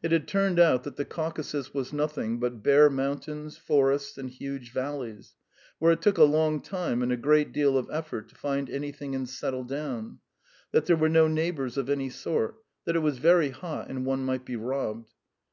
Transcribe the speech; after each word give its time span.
It 0.00 0.12
had 0.12 0.28
turned 0.28 0.60
out 0.60 0.84
that 0.84 0.94
the 0.94 1.04
Caucasus 1.04 1.74
was 1.74 1.92
nothing 1.92 2.38
but 2.38 2.62
bare 2.62 2.88
mountains, 2.88 3.56
forests, 3.56 4.16
and 4.16 4.30
huge 4.30 4.72
valleys, 4.72 5.34
where 5.80 5.90
it 5.90 6.00
took 6.00 6.18
a 6.18 6.22
long 6.22 6.60
time 6.60 7.02
and 7.02 7.10
a 7.10 7.16
great 7.16 7.50
deal 7.50 7.76
of 7.76 7.90
effort 7.92 8.28
to 8.28 8.36
find 8.36 8.70
anything 8.70 9.16
and 9.16 9.28
settle 9.28 9.64
down; 9.64 10.20
that 10.70 10.86
there 10.86 10.94
were 10.96 11.08
no 11.08 11.26
neighbours 11.26 11.76
of 11.76 11.90
any 11.90 12.10
sort; 12.10 12.62
that 12.84 12.94
it 12.94 13.00
was 13.00 13.18
very 13.18 13.50
hot 13.50 13.88
and 13.90 14.06
one 14.06 14.24
might 14.24 14.44
be 14.44 14.54
robbed. 14.54 15.10